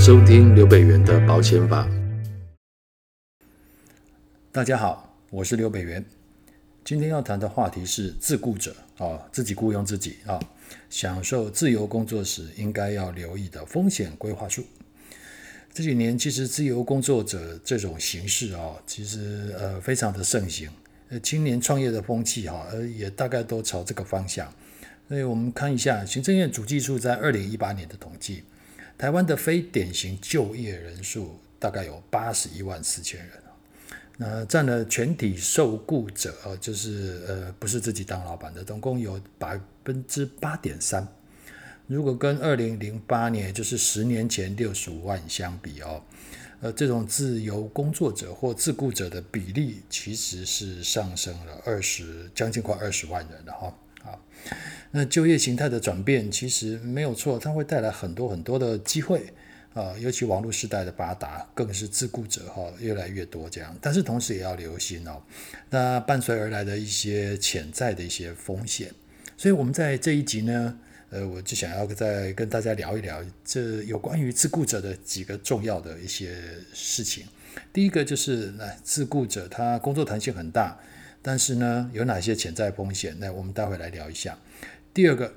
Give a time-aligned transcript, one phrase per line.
[0.00, 1.86] 收听刘北元的保险法。
[4.50, 6.02] 大家好，我是刘北元。
[6.82, 10.40] 今天要谈的话题是自雇者啊，自己雇佣自己啊，
[10.88, 14.64] 享受自由工作时应该要留意的风险规划术。
[15.74, 20.70] 这几年其实自由工作者这种形式啊，其实呃非常的盛行，
[21.10, 24.50] 呃青年创业的风气哈，呃也大概都朝这个方向。
[25.10, 28.44] 所以我们看一下行政院主计处在二零一八年的统计，
[29.00, 33.30] 台湾的非典型就业人数大概有八十一万四千人，
[34.18, 41.08] 那占了全体受雇者呃就是呃不是自己当老板的，总共有百分之八点三。
[41.86, 46.02] 如果跟二零零八年，就是十年前六十五万相比哦，
[46.60, 53.74] 呃这种自由工作者或自雇者的比例其实是上升了二十，将近快二十万人了哈。
[54.02, 54.24] 好，
[54.92, 59.32] 那就业形态的转变其实没有错，它会带来很多很多的机会
[59.74, 63.76] 啊，尤其网络时代的发达，更是自雇者哈越来越多这样。
[63.80, 65.22] 但是同时也要留心哦，
[65.68, 68.90] 那伴随而来的一些潜在的一些风险。
[69.36, 70.78] 所以我们在这一集呢，
[71.10, 76.36] 呃，我就想要再跟大家聊一聊这有关于自雇者的几个重要的一些
[76.72, 77.26] 事情。
[77.72, 80.78] 第一个就是，那自雇者他工作弹性很大。
[81.22, 83.14] 但是呢，有哪些潜在风险？
[83.20, 84.38] 那我们待会来聊一下。
[84.94, 85.32] 第二个，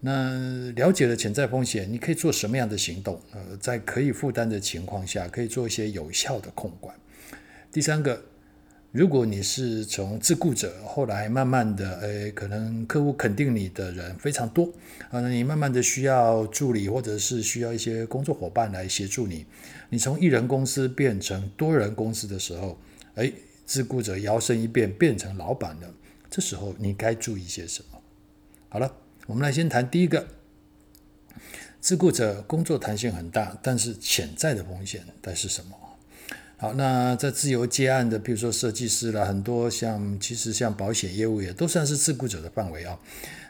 [0.00, 3.18] 那了解了潜在风险，你可以做什么样的行动？
[3.32, 6.94] 呃，在可以负担的情况下，可以做一些有效的控管。
[7.72, 8.22] 第三个，
[8.90, 14.66] 如果你是从自雇者，后来慢慢的，哎，可能客户肯定你的人非常多，
[15.10, 19.46] 啊，那你慢慢的需要助理，或者是需要一些工作伙伴来协助你，
[19.88, 22.78] 你从一人公司变成多人公司的时候，
[23.14, 23.32] 哎。
[23.64, 25.94] 自顾者摇身一变变成老板了，
[26.30, 28.02] 这时候你该注意些什么？
[28.68, 28.94] 好了，
[29.26, 30.26] 我们来先谈第一个，
[31.80, 35.76] 自顾者工作弹性很大，但是潜在的风险该是什么？
[36.62, 42.96] 好，那在自由接案的，比如说设计师啦，很多像其实像保险业务也都算是自雇者的范围啊。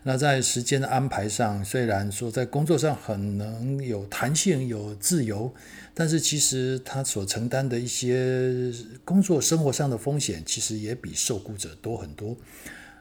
[0.04, 5.52] 那在时间的安排上，虽然说在工作上很能有弹性、有自由。
[5.92, 8.72] 但是其实他所承担的一些
[9.04, 12.34] 工作生活上的风险，其实也比受雇者多很多。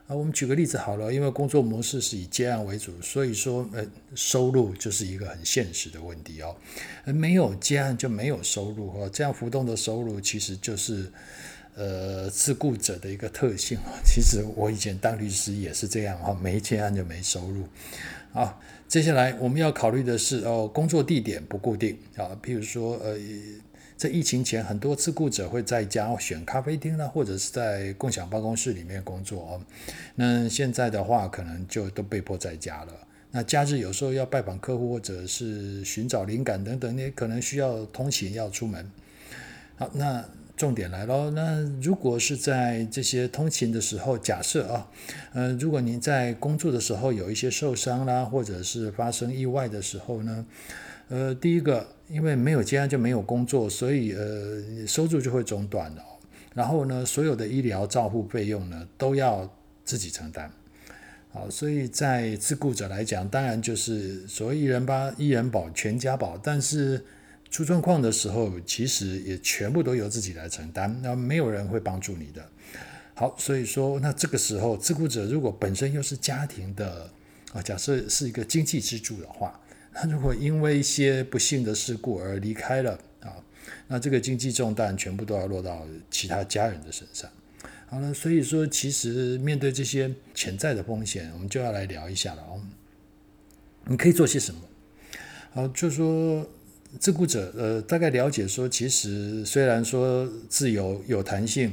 [0.08, 6.54] 啊，我们举个例子好了，因为工作模式是以接案为主，所以说呃，收入就是一个很现实的问题哦。
[7.06, 11.10] 没有接案就没有收入哦，这样浮动的收入其实就是
[11.76, 13.78] 呃自雇者的一个特性。
[14.04, 17.64] 其实我以前当律师也是这样哈，没接案就没收入。
[18.32, 23.16] 好，接下来我们要考虑的是哦，工作地点不固定啊，譬如说呃，
[23.96, 29.60] 在疫情前，很多自雇者会在家选咖啡厅啦，或者是在共享办公室里面工作哦。
[30.14, 32.92] 那现在的话，可能就都被迫在家了。
[33.30, 38.90] 那假日有时候要拜访客户，或者是寻找灵感等等，你可能需要通勤要出门。
[39.76, 40.24] 好，那。
[40.54, 44.88] 重点来喽，那如果是在这些通勤的时候，假设啊，
[45.32, 50.46] 呃，如果您在工作的时候有一些受伤啦，或者是发生意外的时候呢，
[51.08, 56.02] 呃，第一个，因为没有接案就没有工作，所以呃，收入就会中断了。
[56.54, 59.50] 然后呢，所有的医疗照护费用呢，都要
[59.84, 60.50] 自己承担。
[61.30, 67.04] 好，所以在自雇者来讲，当然就是所谓一人保一人保全家保，但是。
[67.50, 72.42] 出状况的时候，其实也全部都由自己来承担，那没有人会帮助你的。
[73.12, 77.10] 好，所以说，那这个时候，自雇者如果本身又是家庭的
[77.52, 79.60] 啊，假设是一个经济支柱的话，
[79.92, 83.36] 那如果因为一些不幸的事故而离开了啊，
[83.88, 87.30] 那这个经济重担全部都要落到其他家人的身上。
[87.86, 92.60] 好了，所以说，其实面对这些潜在的风险，我们就要来聊一下了哦。
[93.84, 94.60] 你可以做些什么？
[95.52, 96.48] 好，就说。
[97.00, 101.72] 自雇者，呃，大概了解说，其实虽然说自由有弹性，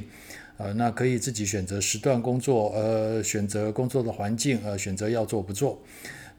[0.56, 5.78] 呃，那可以自己选择时段工作，呃，选择工作的环境，呃，选择要做不做，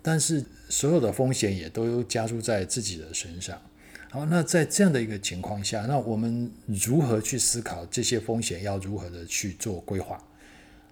[0.02, 3.62] 但是所有的风险也都加注在自己的身上。
[4.10, 10.22] 好，那在这样的一个情况下，那我们如何去思考这些风险要如何的去做规划？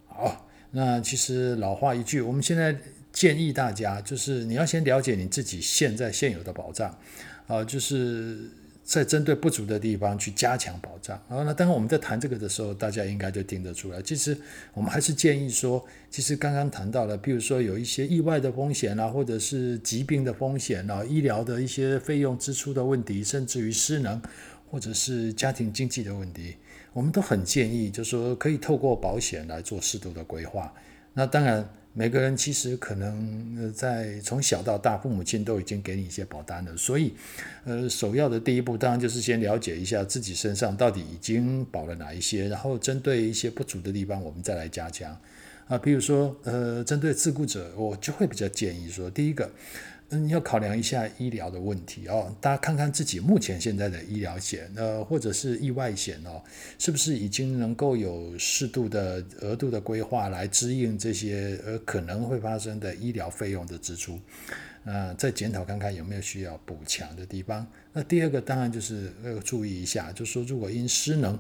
[0.08, 2.74] 好，那其实老话一句，我们现在
[3.12, 6.98] 建议大家，就是你要先了解你自己现在现有的保障。
[7.48, 8.48] 啊，就是
[8.90, 11.22] 在针对不足的地方去加强保障。
[11.30, 14.02] 然后呢，当然我们在谈这个的时候，大家应该就听得出来。
[14.02, 14.36] 其实
[14.74, 24.20] 我们还是建议说，其实刚刚谈到了，比如说有一些意外的风险啊，或者是疾病的风险啊，医疗的一些费用支出的问题，甚至于失能，
[24.72, 26.56] 或者是家庭经济的问题，
[26.92, 30.74] 我们都很建议，就是说可以透过保险来做适度的规划。
[31.14, 31.64] 那当然。
[32.00, 37.14] 每个人其实可能在从小到大，父母亲都已经给你一些保单了，所以，
[37.66, 45.14] 呃，首要的第一步当然就是先了解一下自己身上到底已经保了哪一些，然后针对一些不足的地方，我们再来加强。
[45.68, 49.52] 啊，比如说，呃，针对自雇者，我就会比较建议说，第一个。
[50.12, 52.36] 嗯，要考量一下医疗的问题哦。
[52.42, 56.42] 大家看看自己目前现在的医疗险，呃，或者是意外险哦，
[56.80, 64.20] 是不是已经能够有适度的额度的规划来支应这些呃可能会发生的医疗费用的支出？
[64.84, 67.68] 呃，再检讨看看有没有需要补强的地方。
[67.94, 71.36] 那第二个当然就是要注意一下，就是说如果因失能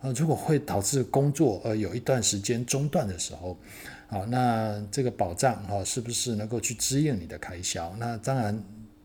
[0.00, 3.58] 啊，如果会导致工作呃有一段时间中断的时候。
[4.10, 7.94] 好，那这个保障哈，是不是能够去支应你的开销？
[7.96, 8.60] 那当然，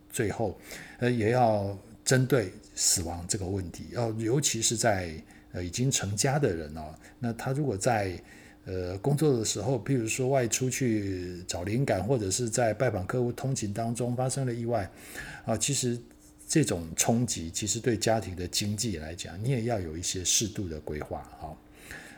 [0.10, 0.60] 最后
[0.98, 5.14] 呃也要针对死亡这个问题，哦，尤其是在
[5.52, 8.20] 呃已经成家的人哦，那他如果在
[8.66, 14.90] 呃工作的时候，譬如说外出去找灵感，或者是在拜访客户通勤当中发生了意外，
[15.46, 15.96] 啊，其实
[16.48, 21.56] 这种冲击其实对家庭的经济来讲，你也要有一些适度的规划，哈。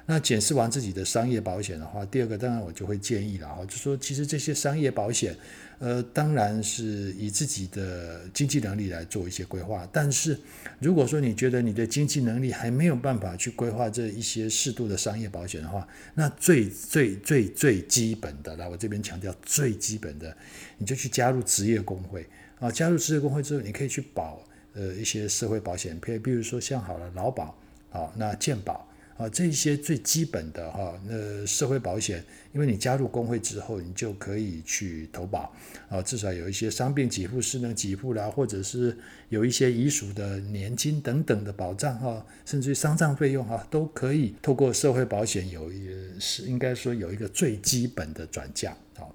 [0.09, 5.35] 那检视完自己的商业保险的话，第二个当然我就会建议了哈，就说其实这些商业保险，
[5.79, 9.85] 呃，当然是以自己的经济能力来做一些规划。
[9.91, 10.39] 但是
[10.79, 20.33] 如果说你觉得你的经济能力还没有办法去规划这一些适度的商业保险的话，那最最最最基本的，来我这边强调最基本的，
[20.77, 22.25] 你就去加入职业工会
[22.59, 24.41] 啊，加入职业工会之后，你可以去保
[24.73, 27.53] 呃一些社会保险，譬比如说像好了劳保
[27.91, 28.86] 啊，那健保。
[29.17, 32.23] 啊，这些最基本的哈，那社会保险，
[32.53, 35.51] 因为你加入工会之后，你就可以去投保，
[35.89, 38.95] 啊，至少有一些伤病给付、失能给付啦，或者是
[39.29, 49.09] 有一些遗属的年金等等的保障哈，甚至于丧葬费用哈，都可以透过社会保险有一是应该说有一个最基本的转嫁啊。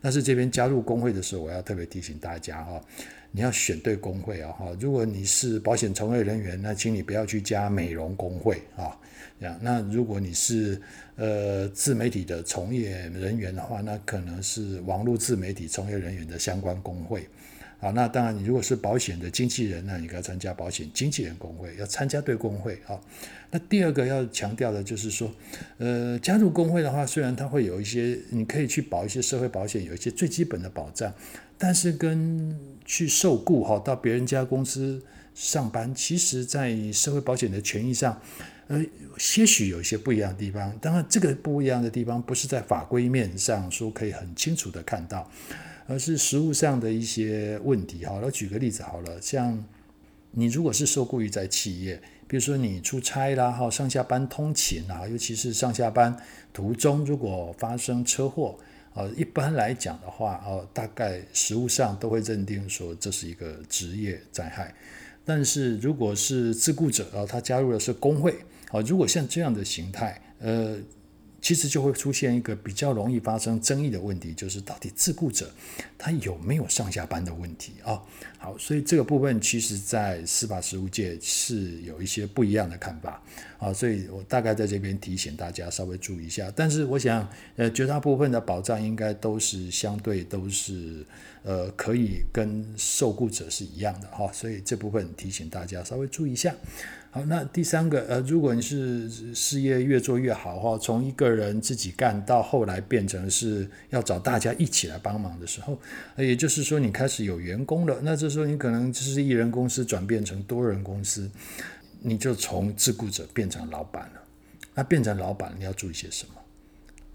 [0.00, 2.80] 但是这边加入工会的时候，我要特别提醒大家哈，
[3.36, 4.76] 你要选对工会啊哈。
[4.78, 8.96] 如果你是保险从业人员，那请你不要去加美容工会啊。
[9.60, 10.80] 那如果你是
[11.16, 17.26] 呃自媒体的从业人员的话，那可能是网络自媒体从业人员的相关工会。
[17.84, 22.80] 好，那当然你如果是保险的经纪人，呢你可以参加保险经纪人工会，要参加对工会。
[22.86, 22.98] 啊，
[23.50, 25.30] 那第二个要强调的就是说，
[25.76, 31.12] 呃，加入工会的话，虽然它会有一些你可以去保一些社会保险，有一些最基本的保障，
[31.58, 35.02] 但是跟去受雇哈到别人家公司
[35.34, 38.18] 上班，其实在社会保险的权益上。
[38.66, 38.82] 呃，
[39.18, 40.74] 些许有一些不一样的地方。
[40.80, 45.30] 当然，这个不一样的地方不是在法规面上说可以很清楚的看到，
[45.86, 48.04] 而是实务上的一些问题。
[48.04, 49.64] 好了，举个例子好了，像
[50.32, 56.16] 你如果是受雇于在企业，比如说你出差啦，哈，上下班通勤啊，尤其是上下班
[56.52, 58.58] 途中如果发生车祸，
[58.94, 64.74] 呃，一般来讲的话，呃，大概实务上都会认定说这是一个职业灾害。
[65.24, 68.34] 但是如果是自雇者啊，他加入的是工会。
[68.70, 70.76] 啊，如果像这样的形态，呃，
[71.44, 75.52] 其实就会出现一个比较容易发生争议的问题，就是到底自雇者
[75.98, 78.00] 他有没有上下班的问题啊？
[78.38, 83.22] 好，所以这个部分其实在司法实务界是有一些不一样的看法
[83.58, 86.50] 啊，所以我大概在这边提醒大家稍微注意一下。
[86.56, 91.04] 但是我想，呃，绝大部分的保障应该都是相对都是
[91.42, 96.54] 呃可以跟受雇者是一样的哈，所以这部分提醒大家稍微注意一下。
[97.14, 105.78] 好，那第三个，呃，如果你是事业越做越好哈，从一个人自己干到后来变成是要找大家一起来帮忙的时候，
[106.16, 111.30] 也就是说你开始有员工了，那这时候你可能就是一人公司转变成多人公司，
[112.00, 114.20] 你就从自雇者变成老板了。
[114.74, 116.34] 那变成老板，你要注意些什么？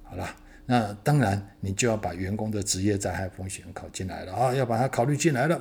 [0.03, 0.33] 好了。
[0.71, 5.59] 那当然，你就要把员工的职业灾害风险考进来了啊，要把它考虑进来了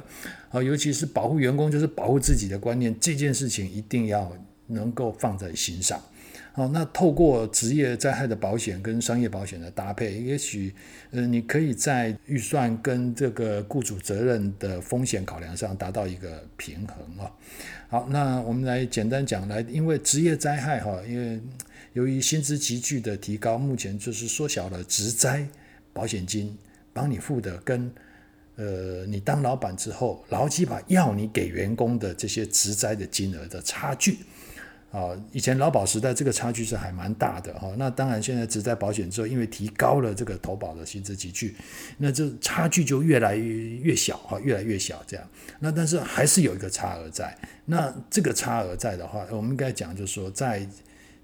[0.51, 4.31] 啊，尤其是保护员工，就是保护自己的观念，这件事情一定要
[4.67, 5.99] 能够放在心上。
[6.59, 10.75] 好，那透过职业灾害的保险跟商业保险的搭配，也许
[11.13, 17.31] 呃，你可以在预算跟这个雇主责任的风险考量上达到一个平衡啊。
[17.89, 21.41] 好，那我们来简单讲来，因为职业灾害哈，因为。
[21.95, 25.45] 由于薪资急剧的提高，目前就是缩小了职灾
[25.93, 26.57] 保险金
[26.93, 27.91] 帮你付的跟，
[28.55, 34.19] 呃，你当老板之后，劳基法要你给员工的这些职灾的金额的差距，
[34.91, 37.73] 啊，以前劳保时代这个差距是还蛮大的哈。
[37.77, 41.55] 那当然现在只在保险之后，因为提高了这个投保的薪资集聚，
[41.99, 45.29] 那这差距就越来越越小哈，越来越小这样。
[45.61, 50.67] 那但是还是有一个差额在，那这个差额在的话，我们应该讲就是说在。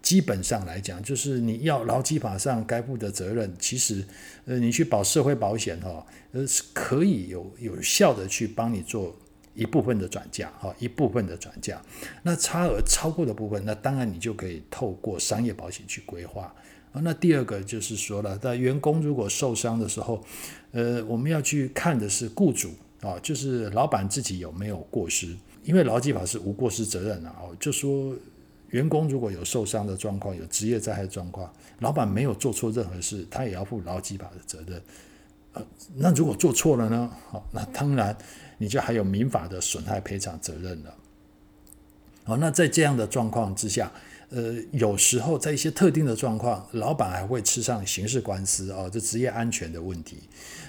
[0.02, 4.04] 基本上来讲，就是你要劳基法上该负的责任，其实
[4.44, 9.16] 呃，你去保社会保险哈，呃，是可以有有效的去帮你做
[9.54, 11.80] 一部分的转嫁哈，一部分的转嫁。
[12.22, 16.54] 那差额超过的部分，那当然你就可以透过商业保险去规划。
[16.92, 20.22] 那第二个就是说了，在员工如果受伤的时候，
[20.70, 22.70] 呃，我们要去看的是雇主
[23.00, 25.34] 啊，就是老板自己有没有过失，
[25.64, 27.34] 因为劳基法是无过失责任啊。
[27.58, 28.14] 就说
[28.68, 34.80] 员工如果有受伤的状况，有职业灾害状况，老板没有做错任何事，他也要负劳基法的责任。
[35.54, 37.10] 呃，那如果做错了呢？
[37.28, 38.16] 好，那当然
[38.58, 40.94] 你就还有民法的损害赔偿责任了。
[42.24, 43.92] 好，那在这样的状况之下。
[44.30, 50.16] 呃，有时候在一些特定的状况，老板还会吃上刑事官司哦，这职业安全的问题。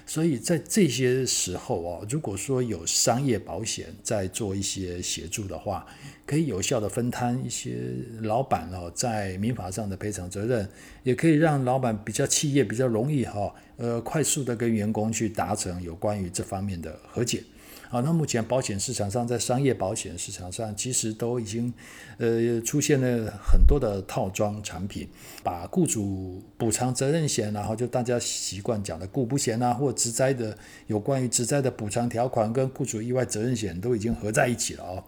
[0.06, 5.84] 所以在这些时候哦，如果说有商业保险在做一些协助的话，
[6.28, 7.78] 可以有效的分摊一些
[8.22, 10.70] 老板哦在民法上的赔偿责任，
[11.02, 17.42] 也可以让老板比较企业比较容易哈，呃，快速的跟员工去达成有关于这方面的和解。
[17.90, 21.74] 好，那目前保险市场上，在商业保险市场上，其实都已经，
[22.18, 25.08] 呃，出现了很多的套装产品，
[25.44, 35.04] 把雇主补偿责任险，然后就大家习惯讲的雇不险啊，或职灾的有关于职灾的补偿条款，跟雇主意外责任险都已经合在一起了哦。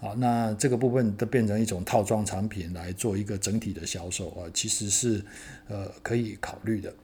[0.00, 5.24] 好，那这个部分都变成一种套装产品来做一个整体的销售啊，其实是
[5.66, 6.94] 呃可以考虑的。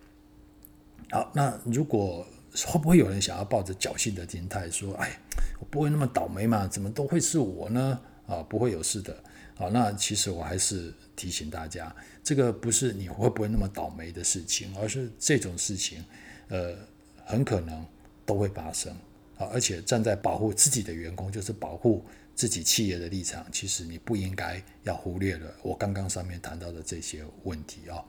[1.10, 2.24] 好，那如果
[2.66, 5.18] 会不会有人想要抱着侥幸的心态说：“哎，
[5.58, 6.66] 我不会那么倒霉嘛？
[6.68, 9.14] 怎么都会是我呢？”啊，不会有事的。
[9.56, 16.04] 好，那其实我还是提醒大家，这个不是你会不会那么倒霉的事情，而是这种事情，
[16.48, 16.74] 呃，
[17.24, 17.84] 很可能
[18.24, 18.92] 都会发生。
[19.36, 22.04] 啊，而且站在保护自己的员工，就是保护。
[22.34, 28.02] 自己企业的立场，其实你不应该要忽略了我刚刚上面谈到的这些问题啊。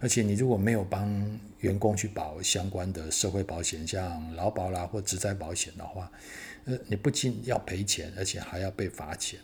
[0.00, 6.12] 而且你如果没有帮员工去保相关的社会保险，像劳保啦或职灾保险的话，
[6.66, 9.40] 呃，你不仅要赔钱，而且还要被罚钱。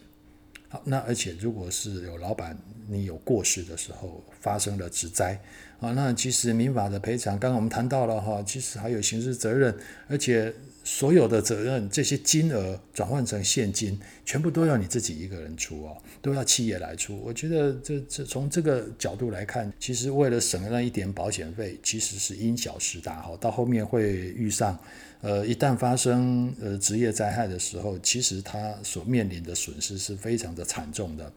[0.69, 5.41] 好，那而且如果是有老板你有过失的时候发生了职灾
[5.81, 9.75] 啊，那其实民法的赔偿，刚刚我们谈到了哈，其实还有刑事责任，
[10.09, 10.53] 而且。
[10.87, 17.21] 所有的责任，这些金额转换成现金，全部都要你自己一个人出哦，都要企业来出。
[17.25, 23.37] 我觉得这这从这个角度来看，其实为了省那一点保险费，其实是因小失大好。
[23.37, 24.79] 到后面会遇上，
[25.27, 31.33] 呃，一旦发生呃职业灾害的时候，其实他所面临的损失是非常的惨重的。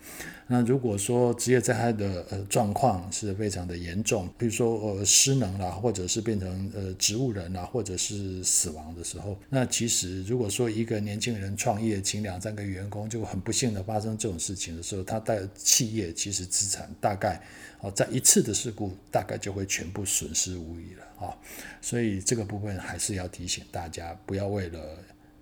[0.45, 9.35] 那如果说职业灾害的呃状况是非常的严重，比如说呃失能啦，或者是变成呃植物人啦，或者是死亡的时候。
[9.49, 17.41] 那其实，如果说一个年轻人创业，请两三个员工，就很不幸的发生这种事情的时候，他带企业其实资产大概，
[17.81, 21.33] 好，在一次的事故大概就会全部损失无疑了啊。
[21.81, 24.79] 所以这个部分还是要提醒大家，不要为了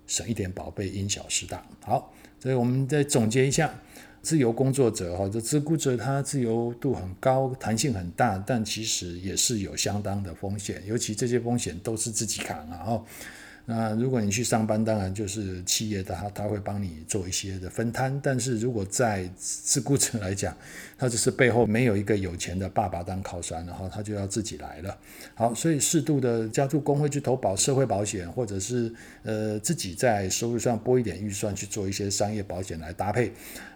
[0.06, 1.66] 省一点宝贝因小失大。
[1.82, 3.74] 好，所以我们再总结一下，
[4.22, 13.02] 自由工作者哈，这自雇者他自由度很高，弹性很大，但其实也是有相当的风险，尤其这些风险都是自己扛啊。
[13.70, 18.18] 那如果你去上班，当然就是企业的他他会帮你做一些的分摊。
[18.22, 20.56] 但是如果在自雇者来讲，
[20.96, 24.96] 他就是背后没有一个有钱的爸爸当靠山，然后他就要自己来了。
[25.34, 28.90] 好，所以适度的加入工会去投保社会保险，或者是
[29.22, 33.30] 呃自己在收入上拨一点预算去做一些商业保险来搭配，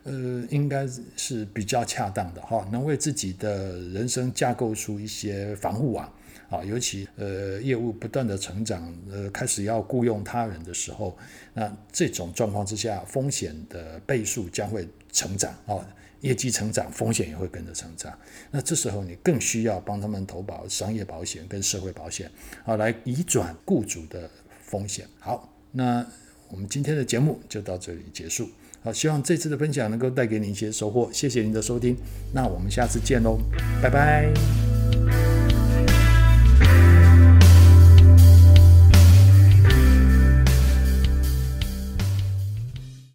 [0.04, 6.10] 呃，应该是比较恰当的哈，能为自己的人生架构出一些防护网。
[6.52, 11.16] 啊尤其呃业务不断的成长，呃开始要雇佣他人的时候，
[11.54, 15.80] 那这种状况之下，风险的倍数将会成长啊，
[16.20, 18.12] 业绩成长，风险也会跟着成长。
[18.50, 22.30] 那这时候你更需要帮他们投保商业保险跟社会保险，
[22.64, 24.30] 啊，来移转雇主的
[24.62, 25.06] 风险。
[25.18, 26.06] 好，那
[26.50, 28.48] 我们今天的节目就到这里结束。
[28.84, 31.08] 好，希望这次的分享能够带给你一些收获。
[31.12, 31.96] 谢谢您的收听，
[32.34, 33.38] 那我们下次见喽，
[33.80, 34.61] 拜拜。